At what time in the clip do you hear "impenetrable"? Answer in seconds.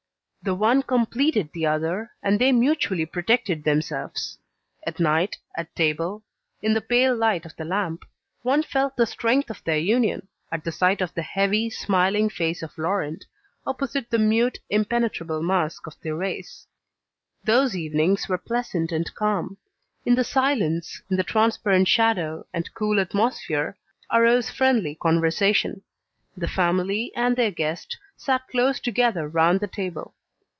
14.67-15.43